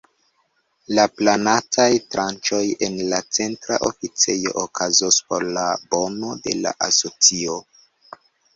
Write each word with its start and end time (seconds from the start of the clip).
La 0.99 1.03
planataj 1.17 1.85
tranĉoj 2.15 2.61
en 2.87 2.97
la 3.13 3.19
Centra 3.37 3.79
Oficejo 3.89 4.55
okazos 4.65 5.21
por 5.29 5.47
la 5.61 5.69
bono 5.95 6.35
de 6.49 6.59
la 6.67 6.75
asocio. 6.91 7.63